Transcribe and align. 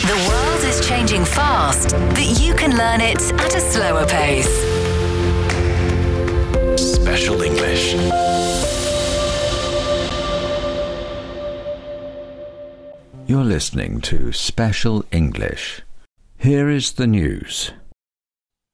The 0.00 0.26
world 0.26 0.64
is 0.64 0.88
changing 0.88 1.26
fast, 1.26 1.90
but 1.90 2.40
you 2.40 2.54
can 2.54 2.78
learn 2.78 3.02
it 3.02 3.20
at 3.34 3.54
a 3.54 3.60
slower 3.60 4.06
pace. 4.06 4.48
Special 6.80 7.42
English. 7.42 7.92
You're 13.26 13.44
listening 13.44 14.00
to 14.00 14.32
Special 14.32 15.04
English. 15.12 15.82
Here 16.38 16.70
is 16.70 16.92
the 16.92 17.06
news. 17.06 17.72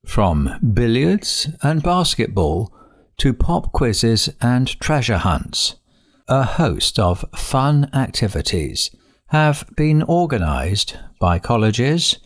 From 0.06 0.72
billiards 0.72 1.48
and 1.62 1.82
basketball 1.82 2.72
to 3.16 3.34
pop 3.34 3.72
quizzes 3.72 4.30
and 4.40 4.68
treasure 4.78 5.18
hunts, 5.18 5.74
a 6.28 6.44
host 6.44 7.00
of 7.00 7.24
fun 7.34 7.90
activities 7.92 8.92
have 9.28 9.64
been 9.76 10.02
organised 10.04 10.96
by 11.20 11.38
colleges 11.38 12.18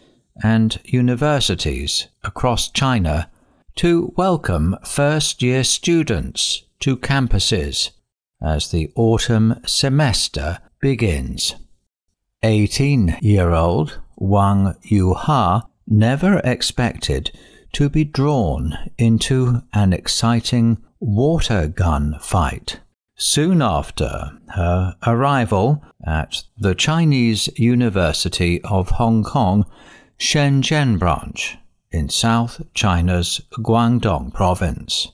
and 0.43 0.79
universities 0.85 2.07
across 2.23 2.71
China 2.71 3.29
to 3.75 4.13
welcome 4.17 4.77
first 4.85 5.43
year 5.43 5.65
students 5.65 6.63
to 6.79 6.97
campuses 6.97 7.91
as 8.41 8.71
the 8.71 8.91
autumn 8.95 9.61
semester 9.67 10.59
begins. 10.81 11.57
18 12.45 13.19
year 13.21 13.51
old 13.51 14.01
Wang 14.17 14.75
Yuha 14.85 15.67
never 15.87 16.39
expected 16.45 17.31
to 17.73 17.89
be 17.89 18.05
drawn 18.05 18.77
into 18.99 19.63
an 19.73 19.93
exciting 19.93 20.79
water 21.01 21.67
gun 21.67 22.17
fight. 22.21 22.79
Soon 23.17 23.63
after 23.63 24.39
her 24.55 24.97
arrival 25.07 25.83
at 26.05 26.43
the 26.59 26.75
Chinese 26.75 27.49
University 27.57 28.61
of 28.63 28.91
Hong 28.91 29.23
Kong 29.23 29.67
Shenzhen 30.19 30.99
branch 30.99 31.59
in 31.91 32.09
South 32.09 32.63
China's 32.75 33.41
Guangdong 33.59 34.33
province. 34.33 35.09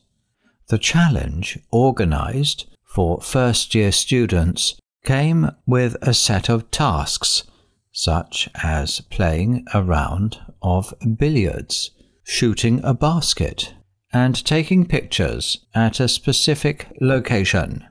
The 0.69 0.79
challenge 0.79 1.59
organized 1.71 2.67
for 2.85 3.21
first 3.21 3.75
year 3.75 3.91
students 3.91 4.79
came 5.05 5.51
with 5.67 5.97
a 6.03 6.15
set 6.15 6.49
of 6.49 6.71
tasks, 6.71 7.45
such 7.93 8.49
as 8.63 9.01
playing 9.11 9.65
a 9.73 9.83
round 9.83 10.39
of 10.63 10.95
billiards, 11.17 11.91
shooting 12.23 12.81
a 12.85 12.95
basket, 12.95 13.75
and 14.13 14.45
taking 14.45 14.87
pictures 14.87 15.67
at 15.75 16.01
a 16.01 16.09
specific 16.09 16.89
location, 17.01 17.85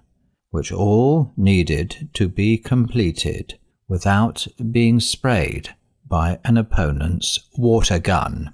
which 0.49 0.71
all 0.71 1.33
needed 1.37 2.09
to 2.13 2.27
be 2.27 2.57
completed 2.57 3.57
without 3.87 4.47
being 4.71 4.99
sprayed 4.99 5.75
by 6.07 6.39
an 6.43 6.57
opponent's 6.57 7.39
water 7.57 7.99
gun. 7.99 8.53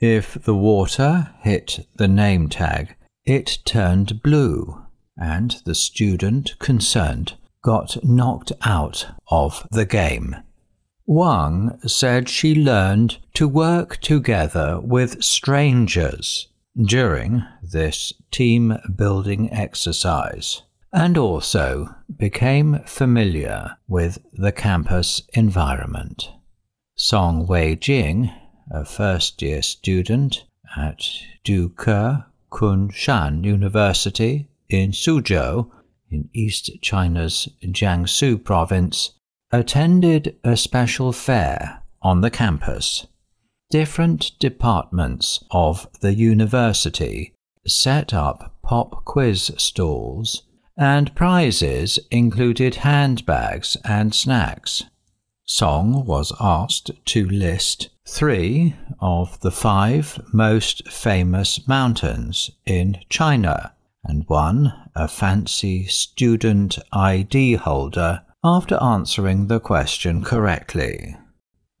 If 0.00 0.34
the 0.44 0.54
water 0.54 1.30
hit 1.40 1.86
the 1.96 2.08
name 2.08 2.48
tag, 2.48 2.96
it 3.24 3.58
turned 3.64 4.22
blue, 4.22 4.82
and 5.16 5.56
the 5.64 5.74
student 5.74 6.58
concerned 6.58 7.34
got 7.62 8.02
knocked 8.02 8.52
out 8.62 9.06
of 9.30 9.66
the 9.70 9.84
game. 9.84 10.36
Wang 11.06 11.78
said 11.86 12.28
she 12.28 12.54
learned 12.54 13.18
to 13.34 13.48
work 13.48 13.98
together 13.98 14.80
with 14.80 15.22
strangers 15.22 16.49
during 16.76 17.42
this 17.62 18.12
team 18.30 18.78
building 18.96 19.52
exercise 19.52 20.62
and 20.92 21.16
also 21.16 21.94
became 22.16 22.80
familiar 22.84 23.76
with 23.86 24.18
the 24.32 24.52
campus 24.52 25.22
environment. 25.34 26.30
Song 26.96 27.46
Wei 27.46 27.76
Jing, 27.76 28.30
a 28.70 28.84
first 28.84 29.40
year 29.40 29.62
student 29.62 30.44
at 30.76 31.04
Duke 31.44 31.86
Kunshan 32.50 33.44
University 33.44 34.48
in 34.68 34.90
Suzhou, 34.90 35.70
in 36.10 36.28
East 36.32 36.70
China's 36.82 37.48
Jiangsu 37.62 38.42
province, 38.42 39.12
attended 39.52 40.36
a 40.44 40.56
special 40.56 41.12
fair 41.12 41.82
on 42.02 42.20
the 42.20 42.30
campus. 42.30 43.06
Different 43.70 44.32
departments 44.40 45.44
of 45.52 45.86
the 46.00 46.12
university 46.14 47.34
set 47.64 48.12
up 48.12 48.56
pop 48.64 49.04
quiz 49.04 49.52
stalls, 49.58 50.42
and 50.76 51.14
prizes 51.14 52.00
included 52.10 52.76
handbags 52.76 53.76
and 53.84 54.12
snacks. 54.12 54.84
Song 55.44 56.04
was 56.04 56.32
asked 56.40 56.90
to 57.04 57.28
list 57.28 57.90
three 58.08 58.74
of 59.00 59.38
the 59.40 59.52
five 59.52 60.20
most 60.32 60.88
famous 60.88 61.68
mountains 61.68 62.50
in 62.66 62.98
China 63.08 63.72
and 64.02 64.28
won 64.28 64.72
a 64.96 65.06
fancy 65.06 65.86
student 65.86 66.76
ID 66.92 67.54
holder 67.54 68.22
after 68.42 68.82
answering 68.82 69.46
the 69.46 69.60
question 69.60 70.24
correctly. 70.24 71.16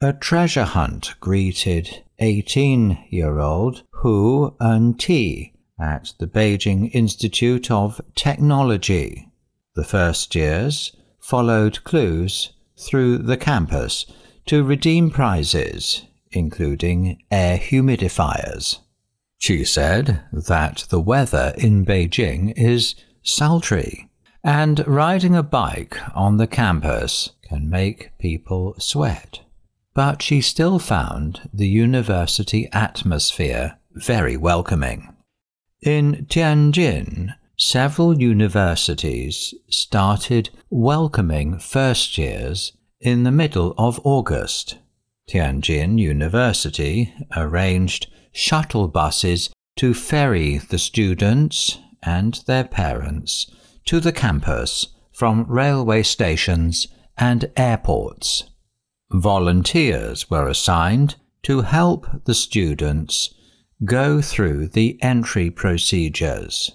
A 0.02 0.14
treasure 0.14 0.64
hunt 0.64 1.14
greeted 1.20 2.04
18 2.20 3.08
year 3.10 3.38
old 3.38 3.82
Hu 3.96 4.56
En-ti 4.58 5.52
at 5.78 6.14
the 6.18 6.26
Beijing 6.26 6.90
Institute 6.94 7.70
of 7.70 8.00
Technology. 8.14 9.28
The 9.74 9.84
first 9.84 10.34
years 10.34 10.96
followed 11.18 11.84
clues 11.84 12.54
through 12.78 13.18
the 13.18 13.36
campus 13.36 14.06
to 14.46 14.64
redeem 14.64 15.10
prizes, 15.10 16.06
including 16.30 17.22
air 17.30 17.58
humidifiers. 17.58 18.78
She 19.36 19.66
said 19.66 20.22
that 20.32 20.86
the 20.88 21.00
weather 21.00 21.52
in 21.58 21.84
Beijing 21.84 22.54
is 22.56 22.94
sultry, 23.22 24.08
and 24.42 24.82
riding 24.88 25.36
a 25.36 25.42
bike 25.42 25.98
on 26.14 26.38
the 26.38 26.46
campus 26.46 27.32
can 27.42 27.68
make 27.68 28.16
people 28.18 28.76
sweat. 28.78 29.40
But 29.94 30.22
she 30.22 30.40
still 30.40 30.78
found 30.78 31.48
the 31.52 31.68
university 31.68 32.68
atmosphere 32.72 33.78
very 33.92 34.36
welcoming. 34.36 35.14
In 35.82 36.26
Tianjin, 36.28 37.34
several 37.56 38.20
universities 38.20 39.54
started 39.68 40.50
welcoming 40.70 41.58
first 41.58 42.16
years 42.18 42.72
in 43.00 43.24
the 43.24 43.32
middle 43.32 43.74
of 43.76 44.00
August. 44.04 44.76
Tianjin 45.28 45.98
University 45.98 47.12
arranged 47.36 48.08
shuttle 48.32 48.88
buses 48.88 49.50
to 49.76 49.94
ferry 49.94 50.58
the 50.58 50.78
students 50.78 51.78
and 52.02 52.42
their 52.46 52.64
parents 52.64 53.50
to 53.86 54.00
the 54.00 54.12
campus 54.12 54.88
from 55.12 55.44
railway 55.48 56.02
stations 56.02 56.88
and 57.16 57.50
airports. 57.56 58.44
Volunteers 59.12 60.30
were 60.30 60.46
assigned 60.46 61.16
to 61.42 61.62
help 61.62 62.06
the 62.26 62.34
students 62.34 63.34
go 63.84 64.20
through 64.20 64.68
the 64.68 64.98
entry 65.02 65.50
procedures. 65.50 66.72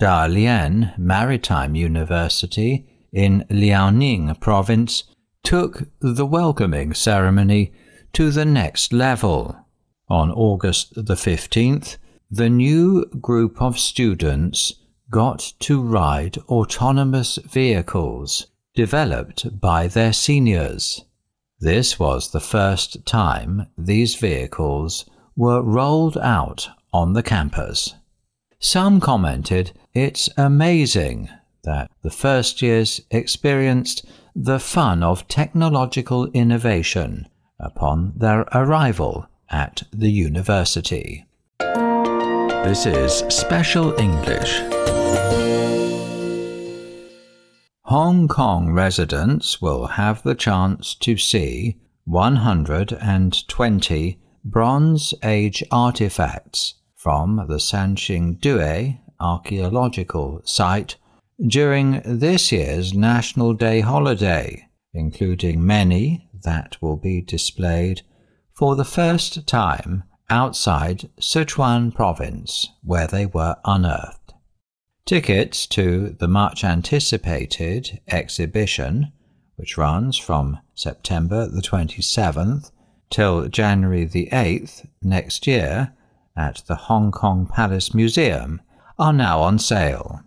Dalian 0.00 0.96
Maritime 0.98 1.74
University 1.74 2.86
in 3.12 3.44
Liaoning 3.48 4.38
province 4.40 5.04
took 5.42 5.84
the 6.00 6.26
welcoming 6.26 6.92
ceremony 6.92 7.72
to 8.12 8.30
the 8.30 8.44
next 8.44 8.92
level. 8.92 9.56
On 10.08 10.30
August 10.30 10.94
the 10.94 11.14
15th, 11.14 11.96
the 12.30 12.50
new 12.50 13.06
group 13.20 13.62
of 13.62 13.78
students 13.78 14.74
got 15.10 15.54
to 15.60 15.80
ride 15.80 16.36
autonomous 16.48 17.36
vehicles 17.36 18.48
developed 18.74 19.60
by 19.60 19.86
their 19.86 20.12
seniors. 20.12 21.04
This 21.60 21.98
was 21.98 22.30
the 22.30 22.40
first 22.40 23.06
time 23.06 23.68
these 23.78 24.16
vehicles 24.16 25.06
were 25.36 25.62
rolled 25.62 26.18
out 26.18 26.68
on 26.92 27.12
the 27.12 27.22
campus. 27.22 27.94
Some 28.58 29.00
commented 29.00 29.72
it's 29.94 30.28
amazing 30.36 31.28
that 31.62 31.90
the 32.02 32.10
first 32.10 32.60
years 32.62 33.00
experienced 33.10 34.04
the 34.34 34.58
fun 34.58 35.02
of 35.02 35.28
technological 35.28 36.26
innovation 36.32 37.28
upon 37.60 38.12
their 38.16 38.40
arrival 38.52 39.26
at 39.48 39.84
the 39.92 40.10
university. 40.10 41.24
This 41.58 42.86
is 42.86 43.22
Special 43.28 43.94
English. 43.98 44.60
Hong 47.96 48.26
Kong 48.26 48.72
residents 48.72 49.62
will 49.62 49.86
have 49.86 50.24
the 50.24 50.34
chance 50.34 50.96
to 50.96 51.16
see 51.16 51.76
120 52.06 54.18
Bronze 54.44 55.14
Age 55.22 55.62
artifacts 55.70 56.74
from 56.96 57.46
the 57.48 57.60
Sanxingdui 57.60 58.98
archaeological 59.20 60.42
site 60.44 60.96
during 61.46 62.02
this 62.04 62.50
year's 62.50 62.92
National 62.92 63.54
Day 63.54 63.78
holiday, 63.78 64.66
including 64.92 65.64
many 65.64 66.28
that 66.42 66.76
will 66.82 66.96
be 66.96 67.20
displayed 67.20 68.02
for 68.50 68.74
the 68.74 68.84
first 68.84 69.46
time 69.46 70.02
outside 70.28 71.08
Sichuan 71.20 71.94
province, 71.94 72.70
where 72.82 73.06
they 73.06 73.26
were 73.26 73.54
unearthed. 73.64 74.23
Tickets 75.06 75.66
to 75.66 76.16
the 76.18 76.28
much 76.28 76.64
anticipated 76.64 78.00
exhibition, 78.08 79.12
which 79.56 79.76
runs 79.76 80.16
from 80.16 80.60
September 80.74 81.46
the 81.46 81.60
27th 81.60 82.70
till 83.10 83.46
January 83.48 84.06
the 84.06 84.30
8th 84.32 84.86
next 85.02 85.46
year 85.46 85.92
at 86.34 86.62
the 86.68 86.74
Hong 86.74 87.12
Kong 87.12 87.46
Palace 87.46 87.92
Museum, 87.92 88.62
are 88.98 89.12
now 89.12 89.42
on 89.42 89.58
sale. 89.58 90.22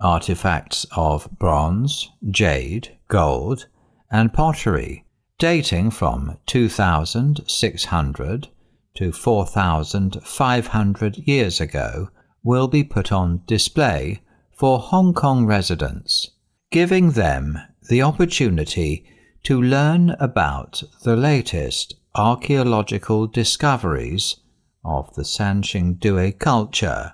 Artifacts 0.00 0.86
of 0.96 1.28
bronze, 1.38 2.10
jade, 2.32 2.98
gold, 3.06 3.68
and 4.10 4.32
pottery 4.32 5.04
dating 5.38 5.92
from 5.92 6.36
2600 6.46 8.48
to 8.96 9.12
4500 9.12 11.18
years 11.18 11.60
ago 11.60 12.08
will 12.42 12.68
be 12.68 12.84
put 12.84 13.12
on 13.12 13.42
display 13.46 14.20
for 14.52 14.78
Hong 14.78 15.14
Kong 15.14 15.46
residents, 15.46 16.30
giving 16.70 17.12
them 17.12 17.58
the 17.88 18.02
opportunity 18.02 19.04
to 19.42 19.60
learn 19.60 20.10
about 20.20 20.82
the 21.02 21.16
latest 21.16 21.96
archaeological 22.14 23.26
discoveries 23.26 24.36
of 24.84 25.14
the 25.14 25.22
Sanxingdui 25.22 26.38
culture, 26.38 27.12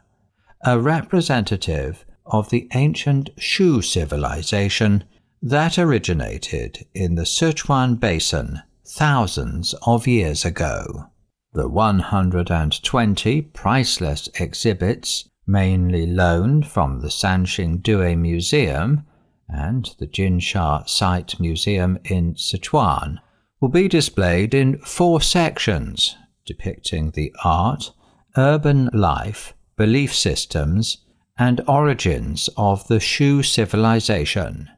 a 0.65 0.79
representative 0.79 2.05
of 2.25 2.51
the 2.51 2.69
ancient 2.75 3.31
Shu 3.39 3.83
civilization 3.83 5.05
that 5.43 5.79
originated 5.79 6.87
in 6.95 7.15
the 7.15 7.23
Sichuan 7.23 8.01
Basin 8.01 8.63
thousands 8.85 9.75
of 9.87 10.07
years 10.07 10.45
ago. 10.45 11.11
The 11.57 11.71
120 11.71 13.41
priceless 13.41 14.29
exhibits, 14.39 15.27
mainly 15.47 16.05
loaned 16.05 16.67
from 16.67 17.01
the 17.01 17.09
Sanxingdui 17.09 18.19
Museum 18.19 19.07
and 19.49 19.89
the 19.99 20.07
Jinsha 20.07 20.87
Site 20.87 21.41
Museum 21.41 21.99
in 22.05 22.35
Sichuan, 22.35 23.21
will 23.59 23.71
be 23.71 23.89
displayed 23.89 24.53
in 24.53 24.77
four 24.81 25.23
sections 25.23 26.15
depicting 26.45 27.13
the 27.13 27.35
art, 27.43 27.91
urban 28.37 28.91
life, 28.93 29.55
belief 29.79 30.15
systems, 30.15 31.07
and 31.39 31.63
origins 31.67 32.51
of 32.59 32.87
the 32.89 33.01
Shu 33.01 33.43
civilization. 33.43 34.69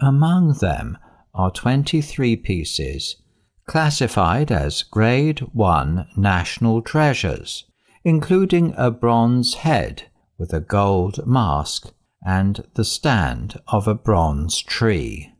Among 0.00 0.54
them 0.54 0.98
are 1.32 1.52
23 1.52 2.34
pieces 2.34 3.22
classified 3.66 4.52
as 4.52 4.82
Grade 4.82 5.40
1 5.52 6.08
National 6.16 6.82
Treasures, 6.82 7.64
including 8.04 8.74
a 8.76 8.90
bronze 8.90 9.54
head 9.54 10.04
with 10.38 10.52
a 10.52 10.60
gold 10.60 11.26
mask 11.26 11.92
and 12.24 12.64
the 12.74 12.84
stand 12.84 13.60
of 13.68 13.86
a 13.86 13.94
bronze 13.94 14.60
tree. 14.62 15.32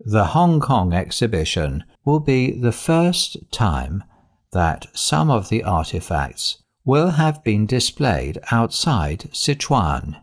The 0.00 0.26
Hong 0.26 0.60
Kong 0.60 0.92
exhibition 0.92 1.84
will 2.04 2.20
be 2.20 2.52
the 2.52 2.72
first 2.72 3.36
time 3.50 4.04
that 4.52 4.86
some 4.94 5.30
of 5.30 5.48
the 5.48 5.64
artifacts 5.64 6.62
will 6.84 7.10
have 7.10 7.44
been 7.44 7.66
displayed 7.66 8.38
outside 8.50 9.28
Sichuan, 9.32 10.22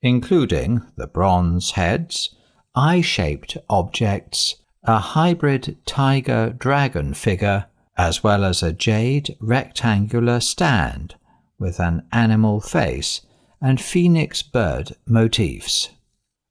including 0.00 0.82
the 0.96 1.06
bronze 1.06 1.72
heads, 1.72 2.34
eye 2.74 3.00
shaped 3.00 3.56
objects, 3.68 4.56
a 4.84 4.98
hybrid 4.98 5.76
tiger 5.86 6.50
dragon 6.50 7.14
figure, 7.14 7.66
as 7.96 8.22
well 8.22 8.44
as 8.44 8.62
a 8.62 8.72
jade 8.72 9.36
rectangular 9.40 10.40
stand 10.40 11.14
with 11.58 11.80
an 11.80 12.06
animal 12.12 12.60
face 12.60 13.22
and 13.60 13.80
phoenix 13.80 14.42
bird 14.42 14.92
motifs. 15.06 15.90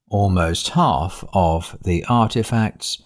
Almost 0.09 0.69
half 0.69 1.23
of 1.33 1.77
the 1.83 2.05
artifacts 2.05 3.01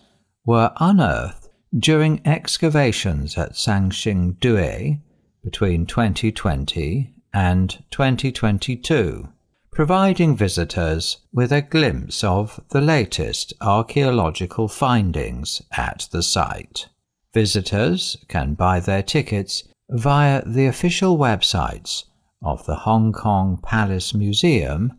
were 0.45 0.71
unearthed 0.77 1.49
during 1.77 2.21
excavations 2.25 3.37
at 3.37 3.53
Sanxingdui 3.53 4.99
between 5.43 5.85
2020 5.85 7.13
and 7.33 7.83
2022, 7.91 9.29
providing 9.71 10.35
visitors 10.35 11.17
with 11.31 11.51
a 11.51 11.61
glimpse 11.61 12.23
of 12.25 12.59
the 12.69 12.81
latest 12.81 13.53
archaeological 13.61 14.67
findings 14.67 15.61
at 15.71 16.07
the 16.11 16.21
site. 16.21 16.87
Visitors 17.33 18.17
can 18.27 18.53
buy 18.53 18.81
their 18.81 19.01
tickets 19.01 19.63
via 19.89 20.43
the 20.45 20.65
official 20.65 21.17
websites 21.17 22.03
of 22.43 22.65
the 22.65 22.75
Hong 22.75 23.13
Kong 23.13 23.57
Palace 23.63 24.13
Museum, 24.13 24.91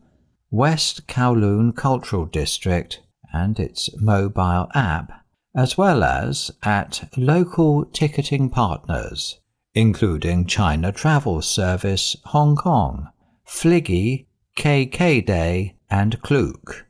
West 0.51 1.07
Kowloon 1.07 1.77
Cultural 1.77 2.25
District, 2.25 3.01
and 3.33 3.61
its 3.61 3.91
mobile 4.01 4.69
app, 4.75 5.25
as 5.55 5.77
well 5.77 6.03
as 6.03 6.51
at 6.63 7.11
local 7.17 7.85
ticketing 7.85 8.49
partners, 8.49 9.39
including 9.75 10.47
China 10.47 10.93
Travel 10.93 11.43
Service 11.43 12.17
Hong 12.27 12.57
Kong, 12.57 13.09
Fliggy, 13.47 14.27
KK 14.57 15.25
Day, 15.25 15.77
and 15.91 16.21
Klook. 16.23 16.87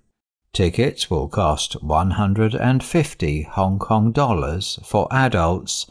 Tickets 0.52 1.08
will 1.08 1.28
cost 1.28 1.82
150 1.82 3.42
Hong 3.52 3.78
Kong 3.78 4.12
dollars 4.12 4.78
for 4.84 5.08
adults, 5.10 5.86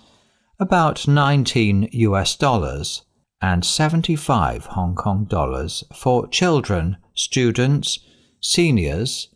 about 0.59 1.07
19 1.07 1.89
US 1.91 2.35
dollars 2.35 3.03
and 3.41 3.65
75 3.65 4.65
Hong 4.68 4.95
Kong 4.95 5.25
dollars 5.25 5.83
for 5.95 6.27
children, 6.27 6.97
students, 7.15 8.00
seniors, 8.39 9.29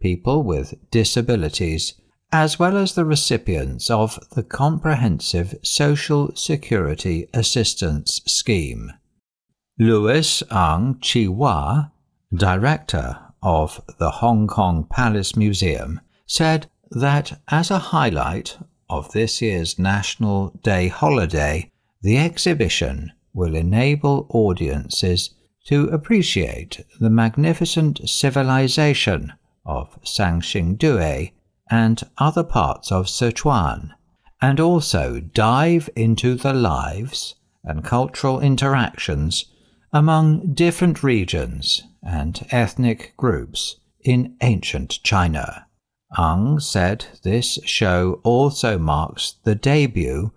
people 0.00 0.42
with 0.42 0.74
disabilities, 0.90 1.94
as 2.32 2.58
well 2.58 2.76
as 2.76 2.94
the 2.94 3.04
recipients 3.04 3.90
of 3.90 4.18
the 4.34 4.44
Comprehensive 4.44 5.54
Social 5.62 6.34
Security 6.34 7.28
Assistance 7.34 8.20
Scheme. 8.26 8.92
Louis 9.82 10.42
Ang 10.50 10.96
Chi 10.96 11.24
Hua, 11.24 11.90
director 12.34 13.18
of 13.42 13.80
the 13.98 14.10
Hong 14.10 14.46
Kong 14.46 14.84
Palace 14.84 15.34
Museum, 15.34 16.02
said 16.26 16.66
that 16.90 17.40
as 17.48 17.70
a 17.70 17.78
highlight 17.78 18.58
of 18.90 19.10
this 19.12 19.40
year's 19.40 19.78
National 19.78 20.50
Day 20.62 20.88
holiday, 20.88 21.70
the 22.02 22.18
exhibition 22.18 23.12
will 23.32 23.54
enable 23.54 24.26
audiences 24.28 25.30
to 25.64 25.86
appreciate 25.86 26.84
the 27.00 27.08
magnificent 27.08 28.06
civilization 28.06 29.32
of 29.64 29.98
Sanxingdui 30.02 31.32
and 31.70 32.02
other 32.18 32.44
parts 32.44 32.92
of 32.92 33.06
Sichuan, 33.06 33.92
and 34.42 34.60
also 34.60 35.20
dive 35.20 35.88
into 35.96 36.34
the 36.34 36.52
lives 36.52 37.36
and 37.64 37.82
cultural 37.82 38.40
interactions 38.40 39.46
among 39.92 40.54
different 40.54 41.02
regions 41.02 41.82
and 42.02 42.46
ethnic 42.50 43.14
groups 43.16 43.76
in 44.04 44.36
ancient 44.40 45.02
China. 45.02 45.66
Ang 46.16 46.58
said 46.58 47.06
this 47.22 47.58
show 47.64 48.20
also 48.24 48.78
marks 48.78 49.34
the 49.44 49.54
debut 49.54 50.32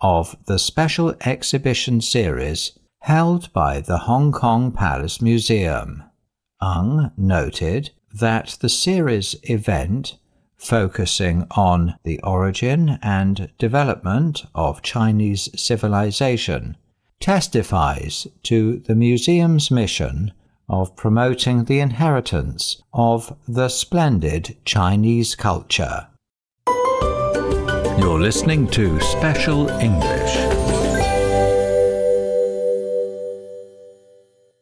of 0.00 0.36
the 0.46 0.58
special 0.58 1.14
exhibition 1.24 2.00
series 2.00 2.78
held 3.00 3.52
by 3.52 3.80
the 3.80 3.98
Hong 3.98 4.32
Kong 4.32 4.72
Palace 4.72 5.20
Museum. 5.20 6.02
Ang 6.62 7.10
noted 7.16 7.90
that 8.12 8.56
the 8.60 8.68
series 8.68 9.34
event, 9.44 10.16
focusing 10.56 11.46
on 11.50 11.94
the 12.04 12.20
origin 12.22 12.98
and 13.02 13.50
development 13.58 14.44
of 14.54 14.82
Chinese 14.82 15.48
civilization, 15.60 16.76
testifies 17.24 18.26
to 18.42 18.80
the 18.80 18.94
museum's 18.94 19.70
mission 19.70 20.30
of 20.68 20.94
promoting 20.94 21.64
the 21.64 21.80
inheritance 21.80 22.82
of 22.92 23.34
the 23.48 23.70
splendid 23.70 24.54
Chinese 24.66 25.34
culture. 25.34 26.06
You're 27.98 28.20
listening 28.20 28.66
to 28.72 29.00
Special 29.00 29.70
English. 29.70 30.36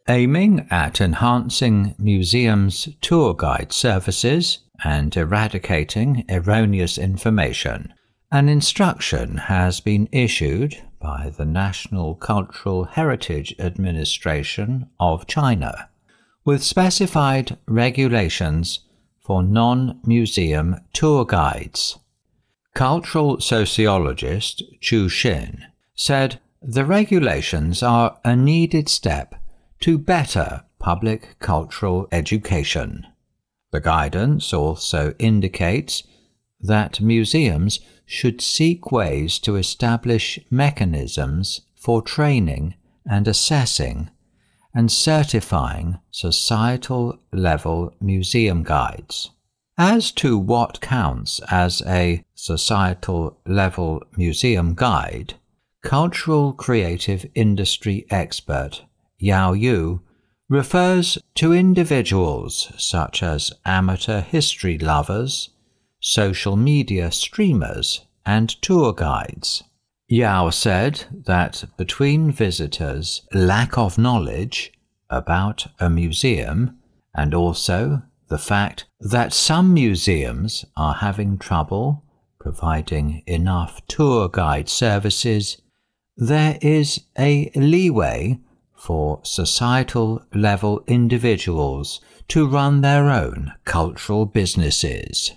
Aiming 0.08 0.64
at 0.70 1.00
enhancing 1.00 1.96
museums' 1.98 2.88
tour 3.00 3.34
guide 3.34 3.72
services 3.72 4.60
and 4.84 5.16
eradicating 5.16 6.24
erroneous 6.28 6.96
information, 6.96 7.92
an 8.32 8.48
instruction 8.48 9.36
has 9.36 9.78
been 9.78 10.08
issued 10.10 10.82
by 11.00 11.32
the 11.36 11.44
National 11.44 12.16
Cultural 12.16 12.84
Heritage 12.84 13.54
Administration 13.60 14.88
of 14.98 15.26
China, 15.28 15.88
with 16.44 16.64
specified 16.64 17.56
regulations 17.68 18.80
for 19.20 19.42
non 19.42 20.00
museum 20.04 20.80
tour 20.92 21.24
guides 21.24 21.98
cultural 22.74 23.38
sociologist 23.38 24.62
Chu 24.80 25.06
Xin 25.08 25.60
said 25.94 26.40
the 26.62 26.84
regulations 26.84 27.82
are 27.82 28.18
a 28.24 28.34
needed 28.34 28.88
step 28.88 29.34
to 29.80 29.98
better 29.98 30.62
public 30.78 31.36
cultural 31.38 32.08
education. 32.10 33.06
The 33.72 33.80
guidance 33.80 34.52
also 34.52 35.14
indicates 35.18 36.04
that 36.60 37.00
museums 37.00 37.80
should 38.06 38.40
seek 38.40 38.90
ways 38.92 39.38
to 39.38 39.56
establish 39.56 40.38
mechanisms 40.50 41.62
for 41.74 42.02
training 42.02 42.74
and 43.08 43.26
assessing 43.26 44.10
and 44.74 44.90
certifying 44.90 45.98
societal 46.10 47.18
level 47.32 47.94
museum 48.00 48.62
guides. 48.62 49.30
As 49.78 50.12
to 50.12 50.38
what 50.38 50.80
counts 50.80 51.40
as 51.50 51.82
a 51.86 52.24
societal 52.34 53.38
level 53.46 54.02
museum 54.16 54.74
guide, 54.74 55.34
cultural 55.82 56.52
creative 56.52 57.26
industry 57.34 58.06
expert 58.10 58.84
Yao 59.18 59.52
Yu 59.52 60.00
refers 60.48 61.18
to 61.34 61.52
individuals 61.52 62.72
such 62.76 63.22
as 63.22 63.52
amateur 63.64 64.20
history 64.20 64.76
lovers, 64.78 65.50
social 66.02 66.56
media 66.56 67.10
streamers, 67.12 68.04
and 68.26 68.50
tour 68.60 68.92
guides. 68.92 69.62
Yao 70.08 70.50
said 70.50 71.04
that 71.26 71.64
between 71.76 72.30
visitors' 72.30 73.22
lack 73.32 73.78
of 73.78 73.96
knowledge 73.96 74.72
about 75.08 75.68
a 75.78 75.88
museum 75.88 76.76
and 77.14 77.32
also 77.32 78.02
the 78.28 78.38
fact 78.38 78.84
that 79.00 79.32
some 79.32 79.72
museums 79.72 80.64
are 80.76 80.94
having 80.94 81.38
trouble 81.38 82.04
providing 82.40 83.22
enough 83.26 83.80
tour 83.86 84.28
guide 84.28 84.68
services, 84.68 85.62
there 86.16 86.58
is 86.60 87.04
a 87.16 87.50
leeway 87.54 88.38
for 88.74 89.20
societal 89.22 90.20
level 90.34 90.82
individuals 90.88 92.00
to 92.26 92.48
run 92.48 92.80
their 92.80 93.08
own 93.08 93.52
cultural 93.64 94.26
businesses. 94.26 95.32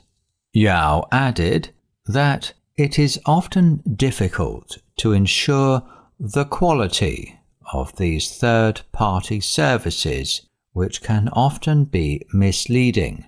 Yao 0.55 1.05
added 1.11 1.69
that 2.05 2.53
it 2.77 2.97
is 2.97 3.19
often 3.25 3.83
difficult 3.93 4.77
to 4.95 5.11
ensure 5.11 5.83
the 6.17 6.45
quality 6.45 7.37
of 7.73 7.93
these 7.97 8.37
third 8.37 8.79
party 8.93 9.41
services, 9.41 10.47
which 10.71 11.01
can 11.01 11.27
often 11.33 11.83
be 11.83 12.25
misleading. 12.31 13.25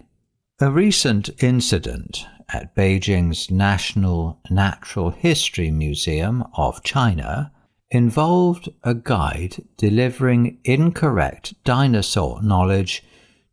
A 0.61 0.71
recent 0.71 1.29
incident 1.43 2.25
at 2.53 2.73
Beijing's 2.73 3.51
National 3.51 4.39
Natural 4.49 5.09
History 5.09 5.69
Museum 5.69 6.45
of 6.53 6.81
China 6.81 7.51
involved 7.91 8.69
a 8.85 8.93
guide 8.93 9.57
delivering 9.75 10.59
incorrect 10.63 11.61
dinosaur 11.65 12.41
knowledge 12.41 13.03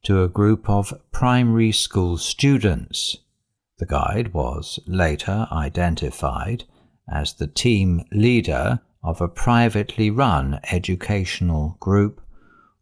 to 0.04 0.22
a 0.22 0.28
group 0.28 0.70
of 0.70 0.94
primary 1.10 1.72
school 1.72 2.16
students. 2.18 3.18
The 3.78 3.86
guide 3.86 4.32
was 4.32 4.78
later 4.86 5.48
identified 5.50 6.64
as 7.12 7.34
the 7.34 7.46
team 7.46 8.04
leader 8.12 8.80
of 9.02 9.20
a 9.20 9.28
privately 9.28 10.10
run 10.10 10.60
educational 10.70 11.76
group 11.80 12.20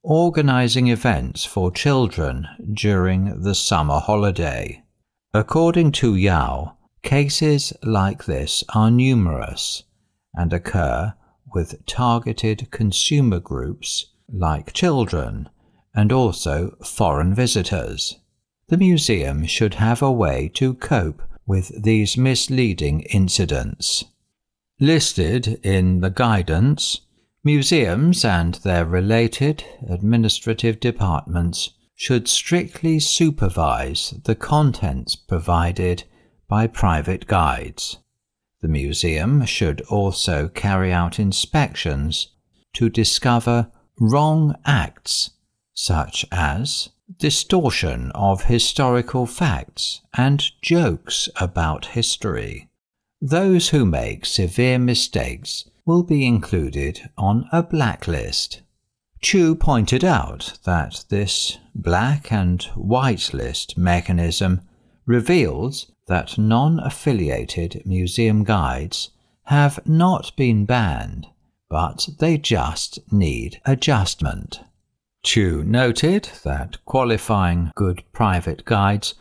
organizing 0.03 0.89
events 0.89 1.45
for 1.45 1.71
children 1.71 2.47
during 2.75 3.43
the 3.43 3.55
summer 3.55 4.01
holiday. 4.01 4.83
According 5.33 5.93
to 5.93 6.17
Yao, 6.17 6.77
cases 7.03 7.73
like 7.83 8.25
this 8.25 8.65
are 8.75 8.91
numerous 8.91 9.85
and 10.35 10.53
occur 10.53 11.15
with 11.55 11.87
targeted 11.87 12.71
consumer 12.71 13.39
groups 13.39 14.13
like 14.29 14.73
children 14.73 15.49
and 15.95 16.13
also 16.13 16.77
foreign 16.85 17.35
visitors. 17.35 18.19
The 18.73 18.79
museum 18.79 19.45
should 19.45 19.75
have 19.75 20.01
a 20.01 20.11
way 20.11 20.51
to 20.55 20.73
cope 20.73 21.21
with 21.47 21.83
these 21.83 22.17
misleading 22.17 23.03
incidents. 23.03 24.03
Listed 24.81 25.61
in 25.63 26.01
the 26.01 26.09
guidance, 26.09 27.03
museums 27.45 28.25
and 28.25 28.55
their 28.55 28.87
related 28.87 29.63
administrative 29.91 30.81
departments 30.81 31.75
should 31.95 32.29
strictly 32.29 32.99
supervise 32.99 34.15
the 34.25 34.35
contents 34.35 35.17
provided 35.17 36.05
by 36.49 36.67
private 36.67 37.27
guides. 37.27 37.99
The 38.63 38.69
museum 38.69 39.45
should 39.45 39.83
also 39.83 40.49
carry 40.49 40.91
out 40.91 41.19
inspections 41.19 42.29
to 42.73 42.89
discover 42.89 43.71
wrong 44.01 44.57
acts, 44.65 45.33
such 45.75 46.25
as 46.33 46.89
distortion 47.19 48.11
of 48.15 48.45
historical 48.45 49.27
facts 49.27 50.01
and 50.17 50.43
jokes 50.63 51.29
about 51.37 51.87
history. 51.87 52.69
Those 53.21 53.69
who 53.69 53.85
make 53.85 54.27
severe 54.27 54.79
mistakes 54.79 55.69
will 55.85 56.03
be 56.03 56.27
included 56.27 57.09
on 57.17 57.49
a 57.53 57.63
blacklist. 57.63 58.63
Chu 59.21 59.55
pointed 59.55 60.05
out 60.05 60.59
that 60.65 61.05
this 61.09 61.59
black 61.75 62.33
and 62.33 62.63
white 62.75 63.33
list 63.33 63.79
mechanism 63.79 64.61
reveals 65.07 65.93
that 66.09 66.37
non 66.37 66.81
affiliated 66.81 67.83
museum 67.85 68.43
guides 68.45 69.11
have 69.45 69.87
not 69.87 70.35
been 70.37 70.65
banned, 70.65 71.27
but 71.69 72.09
they 72.19 72.37
just 72.39 72.99
need 73.13 73.61
adjustment. 73.65 74.61
Chu 75.23 75.63
noted 75.65 76.31
that 76.45 76.85
qualifying 76.85 77.71
good 77.75 78.03
private 78.13 78.65
guides 78.65 79.15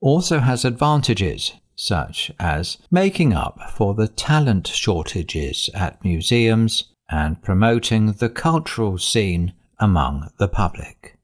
also 0.00 0.40
has 0.40 0.64
advantages 0.64 1.52
such 1.76 2.30
as 2.38 2.78
making 2.90 3.34
up 3.34 3.58
for 3.70 3.94
the 3.94 4.08
talent 4.08 4.66
shortages 4.66 5.68
at 5.74 6.02
museums 6.02 6.92
and 7.10 7.42
promoting 7.42 8.12
the 8.12 8.30
cultural 8.30 8.98
scene 8.98 9.52
among 9.78 10.30
the 10.38 10.48
public. 10.48 11.18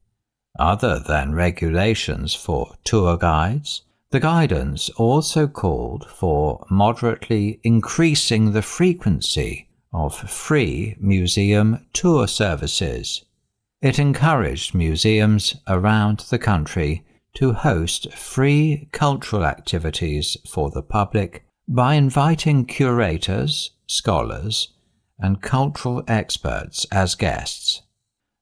Other 0.59 0.99
than 0.99 1.35
regulations 1.35 2.35
for 2.35 2.75
tour 2.85 3.17
guides, 3.17 3.83
the 4.11 4.21
guidance 4.21 4.91
also 4.91 5.47
called 5.47 6.07
for 6.09 6.67
moderately 6.71 7.61
increasing 7.65 8.53
the 8.53 8.63
frequency 8.63 9.69
of 9.93 10.15
free 10.15 10.97
museum 11.01 11.87
tour 11.95 12.27
services. 12.27 13.25
It 13.83 13.99
encouraged 13.99 14.77
museums 14.77 15.57
around 15.67 16.21
the 16.31 16.39
country 16.39 17.05
to 17.35 17.53
host 17.53 18.13
free 18.13 18.89
cultural 18.93 19.45
activities 19.45 20.37
for 20.49 20.71
the 20.71 20.85
public 20.85 21.45
by 21.67 21.95
inviting 21.95 22.65
curators, 22.65 23.73
scholars, 23.89 24.69
and 25.19 25.43
cultural 25.43 26.05
experts 26.07 26.87
as 26.93 27.17
guests. 27.17 27.83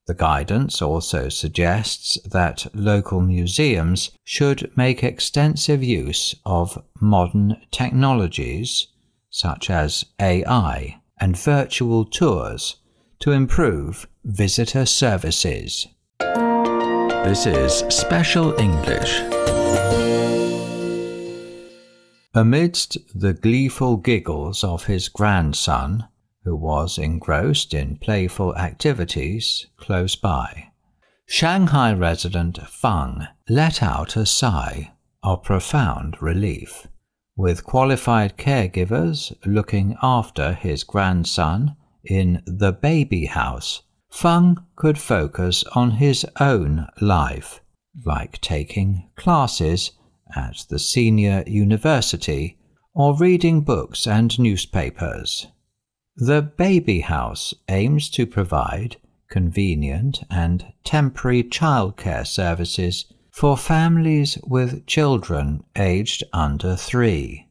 The 0.06 0.14
guidance 0.14 0.82
also 0.82 1.30
suggests 1.30 2.18
that 2.22 2.66
local 2.74 3.22
museums 3.22 4.10
should 4.24 4.70
make 4.76 5.02
extensive 5.02 5.82
use 5.82 6.34
of 6.44 6.82
modern 7.00 7.56
technologies 7.70 8.88
such 9.30 9.70
as 9.70 10.04
AI 10.20 11.00
and 11.18 11.34
virtual 11.34 12.04
tours 12.04 12.76
to 13.20 13.32
improve 13.32 14.06
visitor 14.24 14.84
services. 14.84 15.86
This 16.18 17.46
is 17.46 17.84
Special 17.88 18.58
English. 18.60 19.20
Amidst 22.34 22.98
the 23.18 23.32
gleeful 23.32 23.96
giggles 23.96 24.62
of 24.62 24.84
his 24.84 25.08
grandson, 25.08 26.06
who 26.44 26.54
was 26.54 26.98
engrossed 26.98 27.72
in 27.74 27.96
playful 27.96 28.56
activities 28.56 29.66
close 29.78 30.16
by. 30.16 30.68
Shanghai 31.26 31.92
resident 31.92 32.58
Fang 32.68 33.26
let 33.48 33.82
out 33.82 34.16
a 34.16 34.26
sigh 34.26 34.92
of 35.22 35.42
profound 35.42 36.20
relief. 36.20 36.86
With 37.36 37.64
qualified 37.64 38.36
caregivers 38.36 39.34
looking 39.46 39.96
after 40.02 40.52
his 40.52 40.84
grandson 40.84 41.76
in 42.04 42.42
the 42.46 42.72
baby 42.72 43.26
house, 43.26 43.82
Fang 44.10 44.58
could 44.76 44.98
focus 44.98 45.64
on 45.74 45.92
his 45.92 46.26
own 46.40 46.86
life, 47.00 47.60
like 48.04 48.40
taking 48.40 49.08
classes 49.16 49.92
at 50.34 50.64
the 50.68 50.78
senior 50.78 51.44
university 51.46 52.58
or 52.94 53.16
reading 53.16 53.60
books 53.62 54.06
and 54.06 54.38
newspapers. 54.38 55.46
The 56.16 56.42
Baby 56.42 57.00
House 57.00 57.54
aims 57.68 58.10
to 58.10 58.26
provide 58.26 58.96
convenient 59.30 60.22
and 60.28 60.72
temporary 60.84 61.44
childcare 61.44 62.26
services 62.26 63.06
for 63.30 63.56
families 63.56 64.36
with 64.42 64.86
children 64.86 65.62
aged 65.76 66.24
under 66.32 66.76
three. 66.76 67.46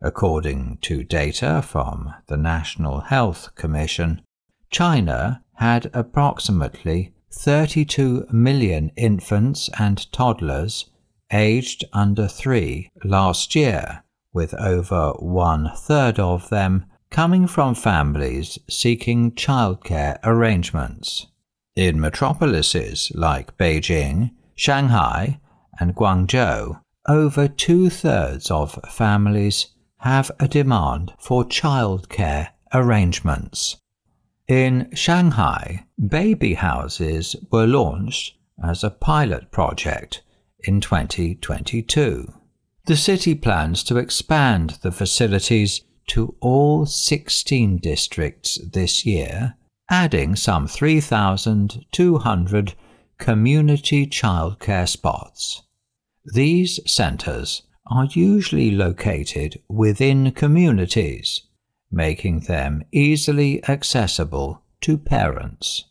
According 0.00 0.78
to 0.82 1.04
data 1.04 1.62
from 1.62 2.14
the 2.26 2.36
National 2.36 3.00
Health 3.00 3.54
Commission, 3.54 4.20
China 4.72 5.44
had 5.56 5.90
approximately 5.92 7.12
32 7.30 8.26
million 8.32 8.90
infants 8.96 9.68
and 9.78 10.10
toddlers 10.12 10.86
aged 11.30 11.84
under 11.92 12.26
three 12.26 12.90
last 13.04 13.54
year, 13.54 14.02
with 14.32 14.54
over 14.54 15.12
one 15.18 15.70
third 15.76 16.18
of 16.18 16.48
them 16.48 16.86
coming 17.10 17.46
from 17.46 17.74
families 17.74 18.58
seeking 18.68 19.32
childcare 19.32 20.18
arrangements. 20.24 21.26
In 21.76 22.00
metropolises 22.00 23.12
like 23.14 23.56
Beijing, 23.58 24.30
Shanghai, 24.54 25.38
and 25.78 25.94
Guangzhou, 25.94 26.80
over 27.06 27.46
two 27.46 27.90
thirds 27.90 28.50
of 28.50 28.78
families 28.90 29.68
have 29.98 30.30
a 30.40 30.48
demand 30.48 31.12
for 31.18 31.44
childcare 31.44 32.48
arrangements. 32.72 33.76
In 34.52 34.92
Shanghai, 34.92 35.86
baby 35.96 36.52
houses 36.52 37.34
were 37.50 37.66
launched 37.66 38.36
as 38.62 38.84
a 38.84 38.90
pilot 38.90 39.50
project 39.50 40.22
in 40.60 40.82
2022. 40.82 42.30
The 42.84 42.96
city 42.98 43.34
plans 43.34 43.82
to 43.84 43.96
expand 43.96 44.76
the 44.82 44.92
facilities 44.92 45.80
to 46.08 46.36
all 46.40 46.84
16 46.84 47.78
districts 47.78 48.60
this 48.70 49.06
year, 49.06 49.54
adding 49.88 50.36
some 50.36 50.68
3,200 50.68 52.74
community 53.16 54.06
childcare 54.06 54.86
spots. 54.86 55.62
These 56.26 56.78
centres 56.84 57.62
are 57.86 58.04
usually 58.04 58.70
located 58.70 59.62
within 59.70 60.30
communities, 60.32 61.44
making 61.92 62.40
them 62.40 62.82
easily 62.90 63.62
accessible 63.68 64.62
to 64.80 64.96
parents. 64.98 65.84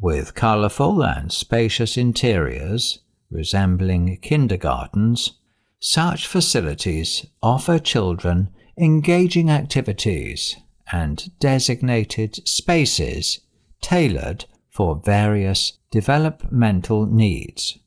With 0.00 0.34
colourful 0.34 1.02
and 1.02 1.32
spacious 1.32 1.96
interiors 1.96 3.00
resembling 3.30 4.18
kindergartens, 4.18 5.32
such 5.80 6.26
facilities 6.26 7.26
offer 7.42 7.78
children 7.78 8.50
engaging 8.76 9.50
activities 9.50 10.56
and 10.92 11.30
designated 11.40 12.46
spaces 12.48 13.40
tailored 13.80 14.44
for 14.70 15.02
various 15.04 15.78
developmental 15.90 17.06
needs. 17.06 17.78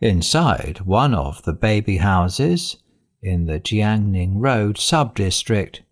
Inside 0.00 0.80
one 0.80 1.14
of 1.14 1.42
the 1.44 1.52
baby 1.52 1.98
houses 1.98 2.76
in 3.22 3.46
the 3.46 3.60
Jiangning 3.60 4.34
Road 4.36 4.78
sub-district, 4.78 5.82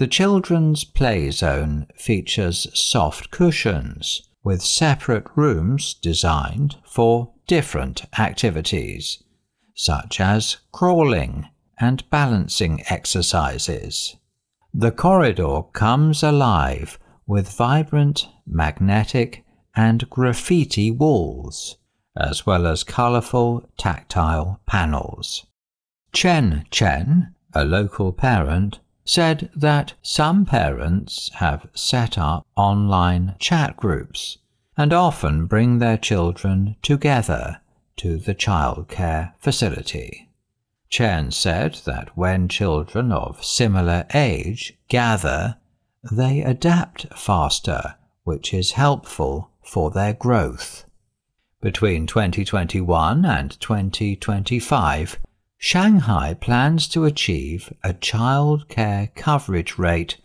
the 0.00 0.06
children's 0.06 0.82
play 0.82 1.30
zone 1.30 1.86
features 1.94 2.66
soft 2.72 3.30
cushions 3.30 4.30
with 4.42 4.62
separate 4.62 5.26
rooms 5.36 5.92
designed 5.92 6.74
for 6.86 7.30
different 7.46 8.06
activities, 8.18 9.22
such 9.74 10.18
as 10.18 10.56
crawling 10.72 11.46
and 11.78 12.08
balancing 12.08 12.82
exercises. 12.88 14.16
The 14.72 14.90
corridor 14.90 15.64
comes 15.74 16.22
alive 16.22 16.98
with 17.26 17.54
vibrant 17.54 18.26
magnetic 18.46 19.44
and 19.76 20.08
graffiti 20.08 20.90
walls 20.90 21.76
as 22.16 22.46
well 22.46 22.66
as 22.66 22.84
colorful 22.84 23.68
tactile 23.76 24.62
panels. 24.64 25.44
Chen 26.14 26.64
Chen, 26.70 27.34
a 27.52 27.66
local 27.66 28.14
parent, 28.14 28.80
said 29.10 29.50
that 29.56 29.92
some 30.02 30.46
parents 30.46 31.32
have 31.34 31.68
set 31.74 32.16
up 32.16 32.46
online 32.54 33.34
chat 33.40 33.76
groups 33.76 34.38
and 34.76 34.92
often 34.92 35.46
bring 35.46 35.78
their 35.80 35.96
children 35.96 36.76
together 36.80 37.60
to 37.96 38.18
the 38.18 38.36
childcare 38.36 39.32
facility. 39.40 40.28
Chen 40.88 41.32
said 41.32 41.74
that 41.86 42.16
when 42.16 42.46
children 42.46 43.10
of 43.10 43.44
similar 43.44 44.06
age 44.14 44.78
gather, 44.86 45.56
they 46.12 46.42
adapt 46.42 47.12
faster, 47.18 47.96
which 48.22 48.54
is 48.54 48.72
helpful 48.72 49.50
for 49.60 49.90
their 49.90 50.12
growth. 50.12 50.84
Between 51.60 52.06
2021 52.06 53.24
and 53.24 53.58
2025, 53.58 55.18
Shanghai 55.62 56.32
plans 56.32 56.88
to 56.88 57.04
achieve 57.04 57.70
a 57.84 57.92
child 57.92 58.66
care 58.70 59.10
coverage 59.14 59.76
rate 59.76 60.16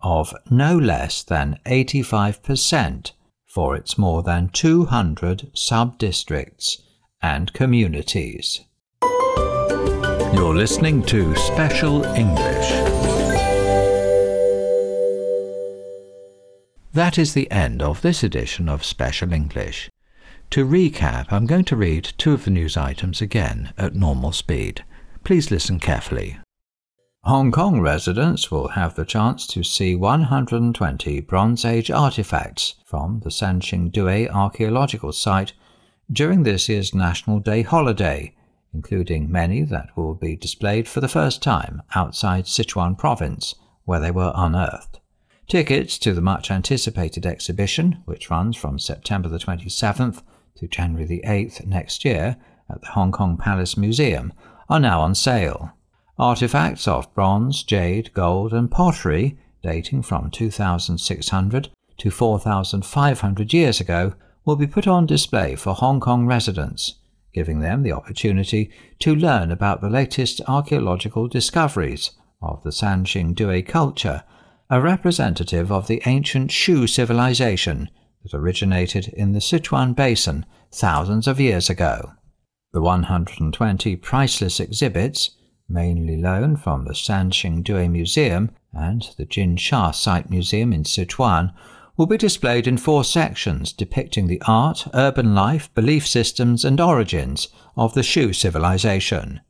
of 0.00 0.32
no 0.48 0.78
less 0.78 1.24
than 1.24 1.58
85% 1.66 3.10
for 3.44 3.74
its 3.74 3.98
more 3.98 4.22
than 4.22 4.50
200 4.50 5.50
sub-districts 5.52 6.80
and 7.20 7.52
communities. 7.52 8.60
You're 10.32 10.54
listening 10.54 11.02
to 11.06 11.34
Special 11.34 12.04
English. 12.14 12.70
That 16.92 17.18
is 17.18 17.34
the 17.34 17.50
end 17.50 17.82
of 17.82 18.00
this 18.02 18.22
edition 18.22 18.68
of 18.68 18.84
Special 18.84 19.32
English. 19.32 19.90
To 20.50 20.64
recap, 20.64 21.32
I'm 21.32 21.46
going 21.46 21.64
to 21.64 21.76
read 21.76 22.12
two 22.16 22.32
of 22.32 22.44
the 22.44 22.50
news 22.50 22.76
items 22.76 23.20
again 23.20 23.72
at 23.76 23.94
normal 23.94 24.30
speed. 24.30 24.84
Please 25.24 25.50
listen 25.50 25.80
carefully. 25.80 26.38
Hong 27.24 27.50
Kong 27.50 27.80
residents 27.80 28.50
will 28.50 28.68
have 28.68 28.94
the 28.94 29.04
chance 29.04 29.46
to 29.48 29.64
see 29.64 29.94
120 29.94 31.20
Bronze 31.22 31.64
Age 31.64 31.90
artifacts 31.90 32.74
from 32.84 33.20
the 33.20 33.30
Dui 33.30 34.28
archaeological 34.28 35.10
site 35.10 35.54
during 36.12 36.42
this 36.42 36.68
year's 36.68 36.94
National 36.94 37.40
Day 37.40 37.62
holiday, 37.62 38.36
including 38.74 39.32
many 39.32 39.62
that 39.62 39.88
will 39.96 40.14
be 40.14 40.36
displayed 40.36 40.86
for 40.86 41.00
the 41.00 41.08
first 41.08 41.42
time 41.42 41.82
outside 41.94 42.44
Sichuan 42.44 42.96
province, 42.96 43.54
where 43.86 44.00
they 44.00 44.10
were 44.10 44.32
unearthed. 44.36 45.00
Tickets 45.48 45.98
to 45.98 46.12
the 46.12 46.20
much 46.20 46.50
anticipated 46.50 47.24
exhibition, 47.24 48.02
which 48.04 48.30
runs 48.30 48.56
from 48.56 48.78
September 48.78 49.28
the 49.28 49.38
27th 49.38 50.22
to 50.56 50.68
January 50.68 51.04
the 51.04 51.22
8th 51.26 51.66
next 51.66 52.04
year 52.04 52.36
at 52.70 52.80
the 52.80 52.88
Hong 52.88 53.12
Kong 53.12 53.36
Palace 53.36 53.76
Museum, 53.76 54.32
are 54.68 54.80
now 54.80 55.00
on 55.00 55.14
sale. 55.14 55.72
Artifacts 56.18 56.86
of 56.86 57.12
bronze, 57.14 57.62
jade, 57.62 58.12
gold, 58.14 58.52
and 58.52 58.70
pottery 58.70 59.36
dating 59.62 60.02
from 60.02 60.30
2600 60.30 61.68
to 61.98 62.10
4500 62.10 63.52
years 63.52 63.80
ago 63.80 64.14
will 64.44 64.56
be 64.56 64.66
put 64.66 64.86
on 64.86 65.06
display 65.06 65.56
for 65.56 65.74
Hong 65.74 66.00
Kong 66.00 66.26
residents, 66.26 66.94
giving 67.32 67.60
them 67.60 67.82
the 67.82 67.92
opportunity 67.92 68.70
to 69.00 69.14
learn 69.14 69.50
about 69.50 69.80
the 69.80 69.90
latest 69.90 70.40
archaeological 70.46 71.28
discoveries 71.28 72.12
of 72.40 72.62
the 72.62 72.70
Sanxingdui 72.70 73.66
culture, 73.66 74.22
a 74.70 74.80
representative 74.80 75.72
of 75.72 75.88
the 75.88 76.02
ancient 76.06 76.52
Shu 76.52 76.86
civilization 76.86 77.90
that 78.24 78.34
originated 78.34 79.08
in 79.08 79.32
the 79.32 79.38
Sichuan 79.38 79.94
Basin 79.94 80.46
thousands 80.72 81.26
of 81.28 81.40
years 81.40 81.68
ago. 81.68 82.12
The 82.72 82.80
120 82.80 83.96
priceless 83.96 84.58
exhibits, 84.58 85.30
mainly 85.68 86.16
loaned 86.16 86.62
from 86.62 86.84
the 86.84 86.94
Sanxing 86.94 87.62
Museum 87.90 88.50
and 88.72 89.08
the 89.16 89.26
Jinsha 89.26 89.94
Site 89.94 90.30
Museum 90.30 90.72
in 90.72 90.84
Sichuan, 90.84 91.52
will 91.96 92.06
be 92.06 92.16
displayed 92.16 92.66
in 92.66 92.76
four 92.76 93.04
sections 93.04 93.72
depicting 93.72 94.26
the 94.26 94.42
art, 94.48 94.88
urban 94.94 95.34
life, 95.34 95.72
belief 95.74 96.06
systems, 96.06 96.64
and 96.64 96.80
origins 96.80 97.48
of 97.76 97.94
the 97.94 98.02
Shu 98.02 98.32
civilization. 98.32 99.40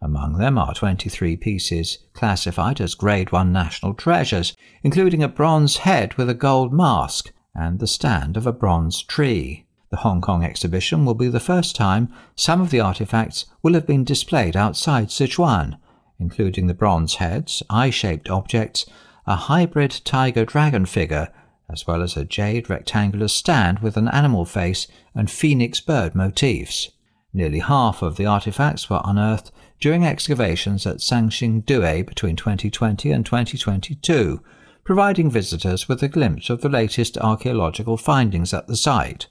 Among 0.00 0.38
them 0.38 0.58
are 0.58 0.74
23 0.74 1.36
pieces 1.38 1.98
classified 2.12 2.80
as 2.80 2.94
Grade 2.94 3.32
1 3.32 3.52
national 3.52 3.94
treasures, 3.94 4.54
including 4.84 5.24
a 5.24 5.28
bronze 5.28 5.78
head 5.78 6.14
with 6.14 6.30
a 6.30 6.34
gold 6.34 6.72
mask 6.72 7.32
and 7.58 7.80
the 7.80 7.86
stand 7.86 8.36
of 8.36 8.46
a 8.46 8.52
bronze 8.52 9.02
tree. 9.02 9.66
The 9.90 9.96
Hong 9.98 10.20
Kong 10.20 10.44
exhibition 10.44 11.04
will 11.04 11.14
be 11.14 11.28
the 11.28 11.40
first 11.40 11.74
time 11.74 12.12
some 12.36 12.60
of 12.60 12.70
the 12.70 12.78
artifacts 12.80 13.46
will 13.62 13.74
have 13.74 13.86
been 13.86 14.04
displayed 14.04 14.56
outside 14.56 15.08
Sichuan, 15.08 15.78
including 16.20 16.68
the 16.68 16.74
bronze 16.74 17.16
heads, 17.16 17.62
eye 17.68 17.90
shaped 17.90 18.30
objects, 18.30 18.86
a 19.26 19.34
hybrid 19.34 20.00
tiger 20.04 20.44
dragon 20.44 20.86
figure, 20.86 21.28
as 21.68 21.86
well 21.86 22.00
as 22.00 22.16
a 22.16 22.24
jade 22.24 22.70
rectangular 22.70 23.28
stand 23.28 23.80
with 23.80 23.96
an 23.96 24.08
animal 24.08 24.44
face 24.44 24.86
and 25.14 25.30
phoenix 25.30 25.80
bird 25.80 26.14
motifs. 26.14 26.90
Nearly 27.32 27.58
half 27.58 28.02
of 28.02 28.16
the 28.16 28.26
artifacts 28.26 28.88
were 28.88 29.02
unearthed 29.04 29.50
during 29.80 30.04
excavations 30.04 30.86
at 30.86 30.98
Sanxingdui 30.98 32.06
between 32.06 32.36
2020 32.36 33.10
and 33.10 33.26
2022 33.26 34.40
providing 34.88 35.30
visitors 35.30 35.86
with 35.86 36.02
a 36.02 36.08
glimpse 36.08 36.48
of 36.48 36.62
the 36.62 36.68
latest 36.70 37.18
archaeological 37.18 37.98
findings 37.98 38.54
at 38.54 38.66
the 38.68 38.74
site. 38.74 39.26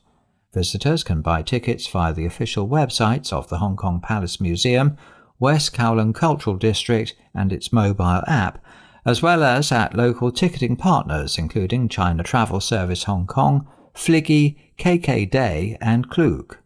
Visitors 0.54 1.04
can 1.04 1.20
buy 1.20 1.42
tickets 1.42 1.88
via 1.88 2.14
the 2.14 2.28
official 2.28 2.68
websites 2.68 3.34
of 3.34 3.50
the 3.50 3.58
Hong 3.58 3.76
Kong 3.76 4.00
Palace 4.00 4.40
Museum 4.40 4.96
West 5.40 5.74
Kowloon 5.74 6.14
Cultural 6.14 6.58
District 6.58 7.16
and 7.34 7.52
its 7.52 7.74
mobile 7.74 8.22
app, 8.28 8.64
as 9.04 9.24
well 9.24 9.44
as 9.44 9.72
at 9.72 9.98
local 9.98 10.32
ticketing 10.32 10.76
partners 10.76 11.40
including 11.40 11.90
China 11.90 12.22
Travel 12.22 12.60
Service 12.60 13.06
Hong 13.06 13.26
Kong, 13.26 13.68
Fliggy, 13.96 14.60
KK 14.78 15.28
Day, 15.28 15.76
and 15.82 16.08
Klook. 16.08 16.60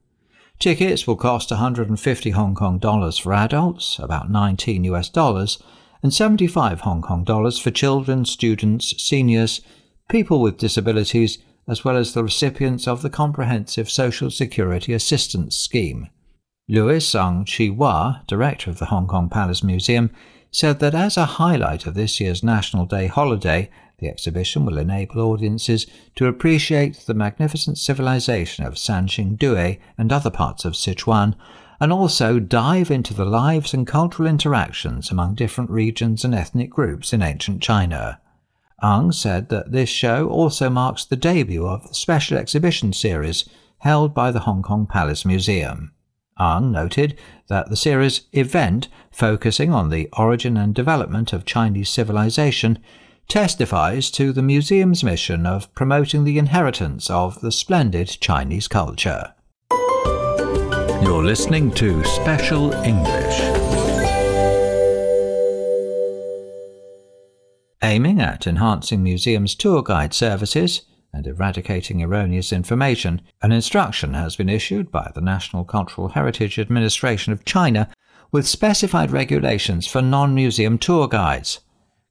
Tickets 0.60 1.08
will 1.08 1.16
cost 1.16 1.50
150 1.50 2.32
Hong 2.32 2.56
Kong 2.56 2.78
dollars 2.78 3.18
for 3.18 3.32
adults, 3.32 4.00
about 4.00 4.30
19 4.30 4.84
US 4.84 5.08
dollars, 5.08 5.64
and 6.04 6.14
75 6.14 6.82
Hong 6.82 7.02
Kong 7.02 7.24
dollars 7.24 7.60
for 7.60 7.72
children, 7.72 8.26
students, 8.26 8.94
seniors, 9.02 9.62
people 10.10 10.42
with 10.42 10.58
disabilities, 10.58 11.38
as 11.68 11.86
well 11.86 11.96
as 11.96 12.14
the 12.14 12.24
recipients 12.24 12.88
of 12.88 13.02
the 13.02 13.10
Comprehensive 13.10 13.90
Social 13.90 14.30
Security 14.30 14.94
Assistance 14.94 15.56
Scheme. 15.56 16.10
Louis 16.68 17.16
Ang 17.16 17.46
Chi 17.46 17.68
Hua, 17.68 18.24
director 18.28 18.70
of 18.70 18.80
the 18.80 18.86
Hong 18.86 19.08
Kong 19.08 19.30
Palace 19.30 19.64
Museum, 19.64 20.10
said 20.52 20.80
that 20.80 20.96
as 20.96 21.18
a 21.18 21.26
highlight 21.26 21.86
of 21.86 21.94
this 21.94 22.20
year's 22.20 22.44
National 22.44 22.86
Day 22.86 23.08
holiday, 23.08 23.70
the 24.00 24.08
exhibition 24.08 24.66
will 24.66 24.78
enable 24.78 25.22
audiences 25.22 25.86
to 26.16 26.28
appreciate 26.28 27.06
the 27.06 27.14
magnificent 27.14 27.78
civilization 27.78 28.66
of 28.66 28.74
Sanxingdui 28.74 29.80
and 29.98 30.12
other 30.12 30.32
parts 30.32 30.66
of 30.66 30.74
Sichuan, 30.74 31.36
and 31.82 31.92
also 31.92 32.40
dive 32.40 32.92
into 32.92 33.12
the 33.12 33.26
lives 33.26 33.74
and 33.74 33.88
cultural 33.88 34.30
interactions 34.30 35.10
among 35.10 35.34
different 35.34 35.72
regions 35.72 36.24
and 36.24 36.36
ethnic 36.36 36.70
groups 36.70 37.12
in 37.12 37.24
ancient 37.24 37.60
China. 37.60 38.22
Ang 38.84 39.12
said 39.12 39.50
that 39.50 39.72
this 39.72 39.90
show 39.90 40.30
also 40.30 40.70
marks 40.70 41.04
the 41.04 41.16
debut 41.16 41.66
of 41.66 41.88
the 41.88 41.96
special 41.96 42.38
exhibition 42.38 42.94
series 42.94 43.50
held 43.80 44.14
by 44.14 44.30
the 44.30 44.42
Hong 44.42 44.62
Kong 44.62 44.86
Palace 44.86 45.26
Museum. 45.26 45.92
Ang 46.40 46.72
noted 46.72 47.18
that 47.48 47.72
the 47.72 47.76
series 47.76 48.22
Event, 48.32 48.88
focusing 49.12 49.74
on 49.74 49.90
the 49.90 50.08
origin 50.14 50.58
and 50.58 50.76
development 50.76 51.34
of 51.34 51.46
Chinese 51.46 51.90
civilization, 51.90 52.78
testifies 53.28 54.12
to 54.12 54.32
the 54.32 54.44
museum's 54.44 55.04
mission 55.04 55.48
of 55.48 55.74
promoting 55.74 56.26
the 56.26 56.38
inheritance 56.38 57.10
of 57.10 57.42
the 57.42 57.52
splendid 57.52 58.08
Chinese 58.22 58.68
culture. 58.68 59.34
You're 61.02 61.24
listening 61.24 61.72
to 61.72 62.04
Special 62.04 62.72
English. 62.84 63.40
Aiming 67.84 68.22
at 68.22 68.46
enhancing 68.46 69.02
museums' 69.02 69.56
tour 69.56 69.82
guide 69.82 70.14
services 70.14 70.84
and 71.12 71.26
eradicating 71.26 72.04
erroneous 72.04 72.54
information, 72.54 73.24
an 73.42 73.52
instruction 73.52 74.14
has 74.14 74.36
been 74.36 74.48
issued 74.48 74.92
by 74.92 75.12
the 75.16 75.22
National 75.22 75.66
Cultural 75.66 76.10
Heritage 76.10 76.60
Administration 76.60 77.34
of 77.34 77.46
China 77.46 77.92
with 78.32 78.48
specified 78.48 79.10
regulations 79.10 79.88
for 79.88 80.04
non 80.04 80.36
museum 80.36 80.78
tour 80.78 81.08
guides. 81.08 81.62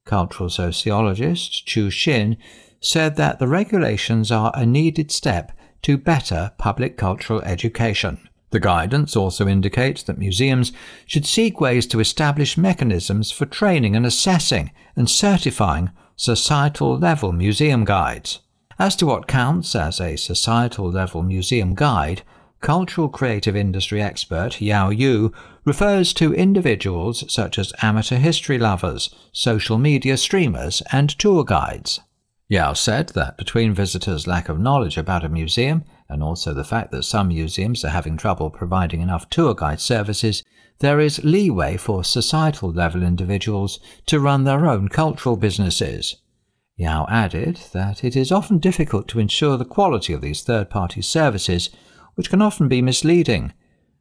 Cultural 0.05 0.49
sociologist 0.49 1.65
Chu 1.65 1.87
Xin 1.87 2.35
said 2.81 3.15
that 3.15 3.39
the 3.39 3.47
regulations 3.47 4.33
are 4.33 4.51
a 4.53 4.65
needed 4.65 5.11
step 5.11 5.53
to 5.83 5.97
better 5.97 6.51
public 6.57 6.97
cultural 6.97 7.41
education. 7.43 8.27
The 8.51 8.59
guidance 8.59 9.15
also 9.15 9.47
indicates 9.47 10.03
that 10.03 10.17
museums 10.17 10.71
should 11.05 11.25
seek 11.25 11.59
ways 11.59 11.87
to 11.87 11.99
establish 11.99 12.57
mechanisms 12.57 13.31
for 13.31 13.45
training 13.45 13.95
and 13.95 14.05
assessing 14.05 14.71
and 14.95 15.09
certifying 15.09 15.91
societal 16.15 16.97
level 16.99 17.31
museum 17.31 17.85
guides. 17.85 18.39
As 18.77 18.95
to 18.97 19.05
what 19.05 19.27
counts 19.27 19.75
as 19.75 19.99
a 19.99 20.17
societal 20.17 20.91
level 20.91 21.23
museum 21.23 21.75
guide, 21.75 22.23
cultural 22.59 23.09
creative 23.09 23.55
industry 23.55 24.01
expert 24.01 24.61
Yao 24.61 24.89
Yu 24.89 25.31
refers 25.65 26.13
to 26.13 26.33
individuals 26.33 27.23
such 27.31 27.57
as 27.57 27.73
amateur 27.81 28.17
history 28.17 28.57
lovers, 28.57 29.13
social 29.31 29.77
media 29.77 30.17
streamers, 30.17 30.81
and 30.91 31.09
tour 31.17 31.43
guides. 31.43 32.01
Yao 32.49 32.73
said 32.73 33.09
that 33.09 33.37
between 33.37 33.73
visitors' 33.73 34.27
lack 34.27 34.49
of 34.49 34.59
knowledge 34.59 34.97
about 34.97 35.23
a 35.23 35.29
museum 35.29 35.83
and 36.11 36.21
also 36.21 36.53
the 36.53 36.65
fact 36.65 36.91
that 36.91 37.03
some 37.03 37.29
museums 37.29 37.85
are 37.85 37.89
having 37.89 38.17
trouble 38.17 38.49
providing 38.49 38.99
enough 38.99 39.29
tour 39.29 39.55
guide 39.55 39.79
services, 39.79 40.43
there 40.79 40.99
is 40.99 41.23
leeway 41.23 41.77
for 41.77 42.03
societal 42.03 42.71
level 42.71 43.01
individuals 43.01 43.79
to 44.05 44.19
run 44.19 44.43
their 44.43 44.65
own 44.65 44.89
cultural 44.89 45.37
businesses. 45.37 46.17
Yao 46.75 47.07
added 47.09 47.61
that 47.71 48.03
it 48.03 48.15
is 48.15 48.31
often 48.31 48.57
difficult 48.57 49.07
to 49.07 49.19
ensure 49.19 49.55
the 49.55 49.63
quality 49.63 50.11
of 50.11 50.21
these 50.21 50.43
third 50.43 50.69
party 50.69 51.01
services, 51.01 51.69
which 52.15 52.29
can 52.29 52.41
often 52.41 52.67
be 52.67 52.81
misleading 52.81 53.53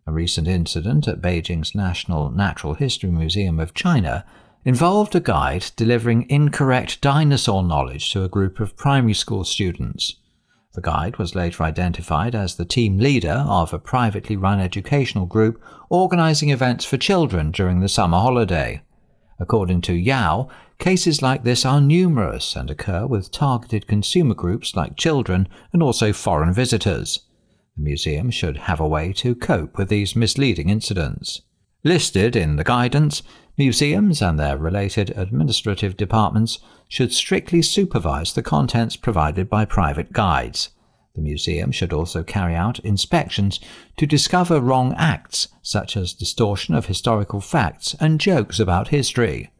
a 0.06 0.12
recent 0.12 0.48
incident 0.48 1.06
at 1.06 1.20
Beijing's 1.20 1.74
National 1.74 2.30
Natural 2.30 2.74
History 2.74 3.10
Museum 3.10 3.60
of 3.60 3.74
China 3.74 4.24
involved 4.64 5.14
a 5.14 5.20
guide 5.20 5.70
delivering 5.76 6.28
incorrect 6.28 7.00
dinosaur 7.00 7.62
knowledge 7.62 8.12
to 8.12 8.24
a 8.24 8.28
group 8.28 8.58
of 8.58 8.76
primary 8.76 9.14
school 9.14 9.44
students. 9.44 10.16
The 10.72 10.80
guide 10.80 11.16
was 11.16 11.34
later 11.34 11.64
identified 11.64 12.34
as 12.34 12.54
the 12.54 12.64
team 12.64 12.98
leader 12.98 13.44
of 13.48 13.72
a 13.72 13.78
privately 13.78 14.36
run 14.36 14.60
educational 14.60 15.26
group 15.26 15.60
organizing 15.88 16.50
events 16.50 16.84
for 16.84 16.96
children 16.96 17.50
during 17.50 17.80
the 17.80 17.88
summer 17.88 18.18
holiday. 18.18 18.82
According 19.40 19.80
to 19.82 19.94
Yao, 19.94 20.48
cases 20.78 21.22
like 21.22 21.42
this 21.42 21.64
are 21.64 21.80
numerous 21.80 22.54
and 22.54 22.70
occur 22.70 23.06
with 23.06 23.32
targeted 23.32 23.88
consumer 23.88 24.34
groups 24.34 24.76
like 24.76 24.96
children 24.96 25.48
and 25.72 25.82
also 25.82 26.12
foreign 26.12 26.52
visitors. 26.52 27.20
The 27.76 27.82
museum 27.82 28.30
should 28.30 28.56
have 28.58 28.78
a 28.78 28.86
way 28.86 29.12
to 29.14 29.34
cope 29.34 29.76
with 29.76 29.88
these 29.88 30.14
misleading 30.14 30.68
incidents. 30.68 31.42
Listed 31.82 32.36
in 32.36 32.56
the 32.56 32.64
guidance, 32.64 33.22
museums 33.56 34.20
and 34.20 34.38
their 34.38 34.58
related 34.58 35.10
administrative 35.16 35.96
departments 35.96 36.58
should 36.88 37.12
strictly 37.12 37.62
supervise 37.62 38.34
the 38.34 38.42
contents 38.42 38.96
provided 38.96 39.48
by 39.48 39.64
private 39.64 40.12
guides. 40.12 40.70
The 41.14 41.22
museum 41.22 41.72
should 41.72 41.92
also 41.92 42.22
carry 42.22 42.54
out 42.54 42.78
inspections 42.80 43.60
to 43.96 44.06
discover 44.06 44.60
wrong 44.60 44.94
acts, 44.96 45.48
such 45.62 45.96
as 45.96 46.12
distortion 46.12 46.74
of 46.74 46.86
historical 46.86 47.40
facts 47.40 47.96
and 47.98 48.20
jokes 48.20 48.60
about 48.60 48.88
history. 48.88 49.50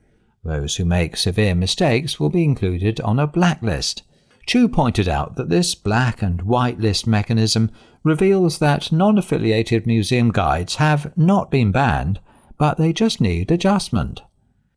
Those 0.44 0.76
who 0.76 0.84
make 0.84 1.16
severe 1.16 1.54
mistakes 1.54 2.20
will 2.20 2.30
be 2.30 2.44
included 2.44 3.00
on 3.00 3.18
a 3.18 3.26
blacklist. 3.26 4.02
Chu 4.46 4.68
pointed 4.68 5.08
out 5.08 5.36
that 5.36 5.48
this 5.48 5.74
black 5.74 6.22
and 6.22 6.42
white 6.42 6.80
list 6.80 7.06
mechanism 7.06 7.70
reveals 8.02 8.58
that 8.58 8.90
non 8.92 9.18
affiliated 9.18 9.86
museum 9.86 10.30
guides 10.30 10.76
have 10.76 11.16
not 11.16 11.50
been 11.50 11.70
banned, 11.70 12.20
but 12.56 12.78
they 12.78 12.92
just 12.92 13.20
need 13.20 13.50
adjustment. 13.50 14.22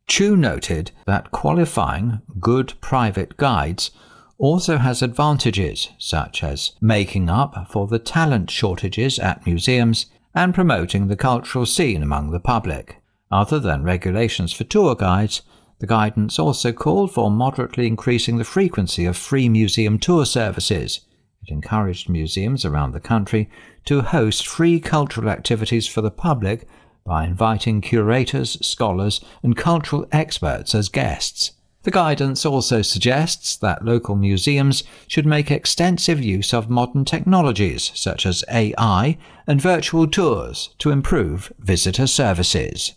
Chu 0.06 0.36
noted 0.36 0.90
that 1.06 1.30
qualifying 1.30 2.20
good 2.38 2.74
private 2.80 3.36
guides 3.36 3.90
also 4.36 4.78
has 4.78 5.00
advantages 5.00 5.88
such 5.98 6.42
as 6.42 6.72
making 6.80 7.30
up 7.30 7.68
for 7.70 7.86
the 7.86 7.98
talent 7.98 8.50
shortages 8.50 9.18
at 9.18 9.46
museums 9.46 10.06
and 10.34 10.54
promoting 10.54 11.06
the 11.06 11.16
cultural 11.16 11.64
scene 11.64 12.02
among 12.02 12.30
the 12.30 12.40
public. 12.40 13.00
Other 13.30 13.58
than 13.58 13.84
regulations 13.84 14.52
for 14.52 14.64
tour 14.64 14.94
guides, 14.94 15.42
the 15.78 15.86
guidance 15.86 16.38
also 16.38 16.72
called 16.72 17.12
for 17.12 17.30
moderately 17.30 17.86
increasing 17.86 18.36
the 18.36 18.44
frequency 18.44 19.06
of 19.06 19.16
free 19.16 19.48
museum 19.48 19.98
tour 19.98 20.26
services 20.26 21.00
it 21.46 21.52
encouraged 21.52 22.08
museums 22.08 22.64
around 22.64 22.92
the 22.92 23.00
country 23.00 23.50
to 23.84 24.00
host 24.00 24.46
free 24.46 24.80
cultural 24.80 25.28
activities 25.28 25.86
for 25.86 26.00
the 26.00 26.10
public 26.10 26.66
by 27.04 27.24
inviting 27.24 27.80
curators, 27.80 28.58
scholars, 28.66 29.20
and 29.42 29.56
cultural 29.56 30.06
experts 30.10 30.74
as 30.74 30.88
guests. 30.88 31.52
The 31.82 31.90
guidance 31.90 32.46
also 32.46 32.80
suggests 32.80 33.56
that 33.56 33.84
local 33.84 34.16
museums 34.16 34.84
should 35.06 35.26
make 35.26 35.50
extensive 35.50 36.22
use 36.22 36.54
of 36.54 36.70
modern 36.70 37.04
technologies 37.04 37.92
such 37.94 38.24
as 38.24 38.42
AI 38.50 39.18
and 39.46 39.60
virtual 39.60 40.06
tours 40.06 40.74
to 40.78 40.90
improve 40.90 41.52
visitor 41.58 42.06
services. 42.06 42.94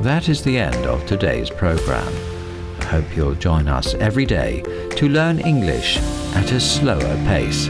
That 0.00 0.30
is 0.30 0.42
the 0.42 0.56
end 0.56 0.86
of 0.86 1.04
today's 1.04 1.50
program. 1.50 2.25
Hope 2.86 3.16
you'll 3.16 3.34
join 3.34 3.68
us 3.68 3.94
every 3.94 4.26
day 4.26 4.62
to 4.96 5.08
learn 5.08 5.40
English 5.40 5.98
at 6.34 6.52
a 6.52 6.60
slower 6.60 7.16
pace. 7.26 7.68